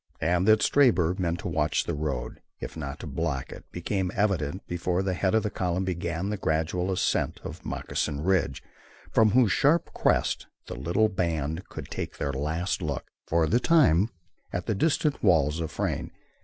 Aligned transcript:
And 0.19 0.47
that 0.47 0.63
Stabber 0.63 1.13
meant 1.19 1.41
to 1.41 1.47
watch 1.47 1.83
the 1.83 1.93
road, 1.93 2.41
if 2.59 2.75
not 2.75 2.99
to 3.01 3.05
block 3.05 3.51
it, 3.51 3.71
became 3.71 4.11
evident 4.15 4.65
before 4.65 5.03
the 5.03 5.13
head 5.13 5.35
of 5.35 5.53
column 5.53 5.85
began 5.85 6.29
the 6.31 6.37
gradual 6.37 6.91
ascent 6.91 7.39
of 7.43 7.63
Moccasin 7.63 8.23
Ridge, 8.23 8.63
from 9.11 9.29
whose 9.29 9.51
sharp 9.51 9.93
crest 9.93 10.47
the 10.65 10.73
little 10.73 11.07
band 11.07 11.69
could 11.69 11.89
take 11.91 12.17
their 12.17 12.33
last 12.33 12.81
look, 12.81 13.11
for 13.27 13.45
the 13.45 13.59
time, 13.59 14.05
at 14.07 14.07
least, 14.07 14.11
at 14.53 14.65
the 14.65 14.73
distant 14.75 15.23
walls 15.23 15.59
of 15.59 15.69
Frayne. 15.69 16.09